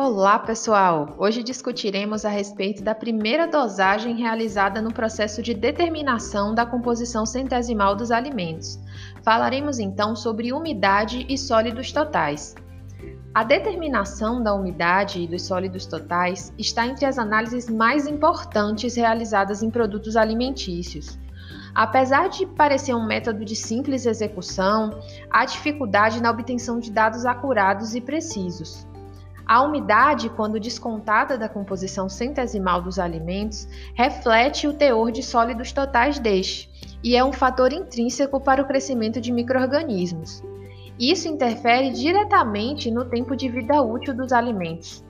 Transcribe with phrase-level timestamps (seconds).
[0.00, 1.16] Olá, pessoal!
[1.18, 7.96] Hoje discutiremos a respeito da primeira dosagem realizada no processo de determinação da composição centesimal
[7.96, 8.78] dos alimentos.
[9.24, 12.54] Falaremos então sobre umidade e sólidos totais.
[13.34, 19.64] A determinação da umidade e dos sólidos totais está entre as análises mais importantes realizadas
[19.64, 21.18] em produtos alimentícios.
[21.74, 24.90] Apesar de parecer um método de simples execução,
[25.28, 28.86] há dificuldade na obtenção de dados acurados e precisos.
[29.48, 36.18] A umidade, quando descontada da composição centesimal dos alimentos, reflete o teor de sólidos totais
[36.18, 36.70] deste
[37.02, 40.42] e é um fator intrínseco para o crescimento de microrganismos.
[41.00, 45.02] Isso interfere diretamente no tempo de vida útil dos alimentos.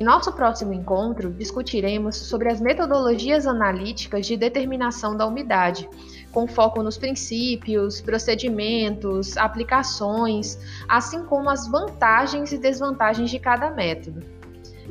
[0.00, 5.88] Em nosso próximo encontro, discutiremos sobre as metodologias analíticas de determinação da umidade,
[6.30, 10.56] com foco nos princípios, procedimentos, aplicações,
[10.88, 14.22] assim como as vantagens e desvantagens de cada método.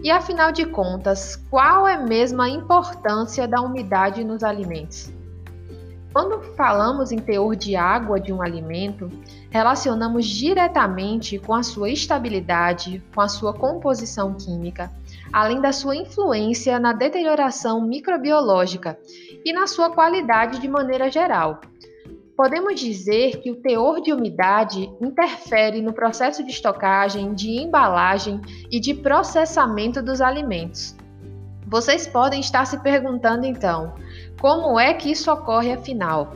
[0.04, 5.17] E afinal de contas, qual é mesmo a importância da umidade nos alimentos?
[6.14, 9.12] Quando falamos em teor de água de um alimento,
[9.50, 14.92] relacionamos diretamente com a sua estabilidade, com a sua composição química,
[15.32, 18.98] além da sua influência na deterioração microbiológica
[19.46, 21.62] e na sua qualidade de maneira geral.
[22.36, 28.40] Podemos dizer que o teor de umidade interfere no processo de estocagem, de embalagem
[28.72, 30.96] e de processamento dos alimentos.
[31.66, 33.94] Vocês podem estar se perguntando então,
[34.40, 36.34] como é que isso ocorre afinal?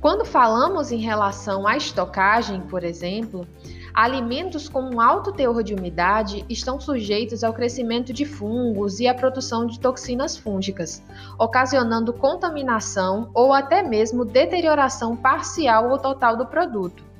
[0.00, 3.48] Quando falamos em relação à estocagem, por exemplo,
[3.94, 9.14] alimentos com um alto teor de umidade estão sujeitos ao crescimento de fungos e à
[9.14, 11.02] produção de toxinas fúngicas,
[11.38, 17.13] ocasionando contaminação ou até mesmo deterioração parcial ou total do produto.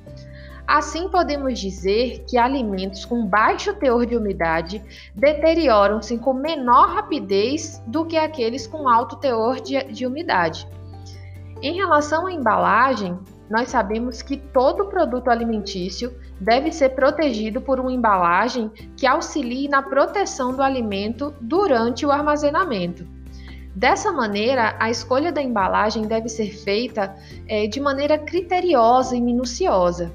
[0.67, 4.81] Assim, podemos dizer que alimentos com baixo teor de umidade
[5.13, 10.67] deterioram-se com menor rapidez do que aqueles com alto teor de, de umidade.
[11.61, 13.17] Em relação à embalagem,
[13.49, 19.83] nós sabemos que todo produto alimentício deve ser protegido por uma embalagem que auxilie na
[19.83, 23.07] proteção do alimento durante o armazenamento.
[23.75, 27.15] Dessa maneira, a escolha da embalagem deve ser feita
[27.47, 30.11] é, de maneira criteriosa e minuciosa.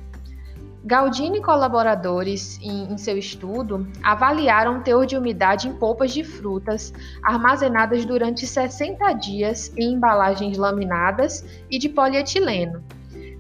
[0.83, 6.25] Galdini e colaboradores, em, em, seu estudo, avaliaram o teor de umidade em polpas de
[6.25, 6.91] frutas
[7.23, 12.83] armazenadas durante 60 dias em embalagens laminadas e de polietileno.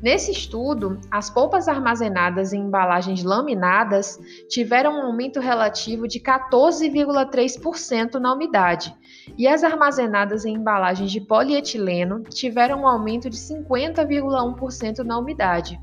[0.03, 4.19] Nesse estudo, as polpas armazenadas em embalagens laminadas
[4.49, 8.95] tiveram um aumento relativo de 14,3% na umidade,
[9.37, 15.79] e as armazenadas em embalagens de polietileno tiveram um aumento de 50,1% na umidade.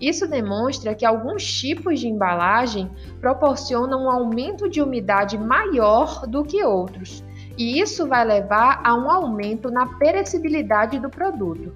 [0.00, 2.90] Isso demonstra que alguns tipos de embalagem
[3.20, 7.24] proporcionam um aumento de umidade maior do que outros,
[7.56, 11.74] e isso vai levar a um aumento na perecibilidade do produto.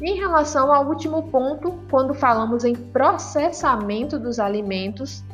[0.00, 5.24] Em relação ao último ponto, quando falamos em processamento dos alimentos,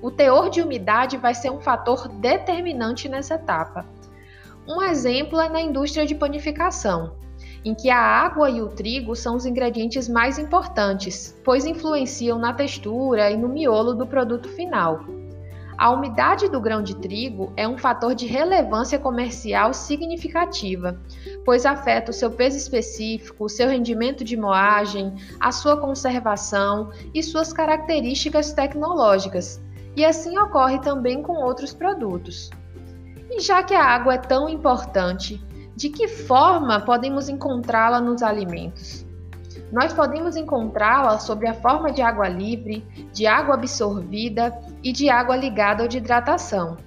[0.00, 3.84] o teor de umidade vai ser um fator determinante nessa etapa.
[4.66, 7.25] Um exemplo é na indústria de panificação
[7.66, 12.52] em que a água e o trigo são os ingredientes mais importantes, pois influenciam na
[12.52, 15.00] textura e no miolo do produto final.
[15.76, 20.96] A umidade do grão de trigo é um fator de relevância comercial significativa,
[21.44, 27.20] pois afeta o seu peso específico, o seu rendimento de moagem, a sua conservação e
[27.20, 29.60] suas características tecnológicas,
[29.96, 32.48] e assim ocorre também com outros produtos.
[33.28, 35.44] E já que a água é tão importante,
[35.76, 39.04] de que forma podemos encontrá-la nos alimentos?
[39.70, 45.36] Nós podemos encontrá-la sob a forma de água livre, de água absorvida e de água
[45.36, 46.78] ligada ou de hidratação.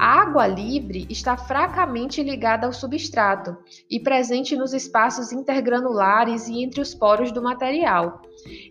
[0.00, 3.54] A água livre está fracamente ligada ao substrato
[3.90, 8.22] e presente nos espaços intergranulares e entre os poros do material.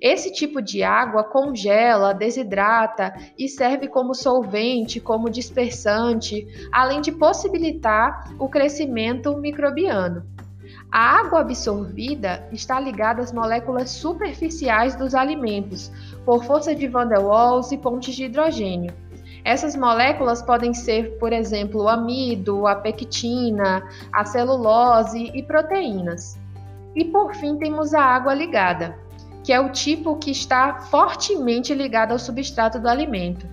[0.02, 8.34] Esse tipo de água congela, desidrata e serve como solvente, como dispersante, além de possibilitar
[8.40, 10.26] o crescimento microbiano.
[10.92, 15.92] A água absorvida está ligada às moléculas superficiais dos alimentos,
[16.26, 18.92] por força de van der Waals e pontes de hidrogênio.
[19.44, 26.40] Essas moléculas podem ser, por exemplo, o amido, a pectina, a celulose e proteínas.
[26.96, 28.98] E por fim, temos a água ligada,
[29.44, 33.48] que é o tipo que está fortemente ligado ao substrato do alimento.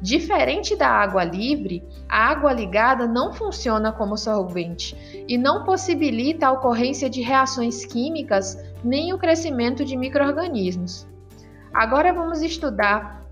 [0.00, 4.96] Diferente da água livre, a água ligada não funciona como solvente
[5.28, 11.06] e não possibilita a ocorrência de reações químicas nem o crescimento de microrganismos.
[11.72, 13.22] Agora vamos estudar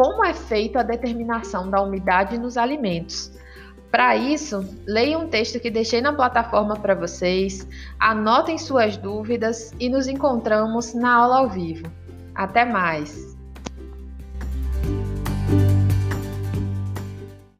[0.00, 3.30] como é feita a determinação da umidade nos alimentos.
[3.90, 7.68] Para isso, leia um texto que deixei na plataforma para vocês,
[7.98, 11.84] anotem suas dúvidas e nos encontramos na aula ao vivo.
[12.34, 13.29] Até mais!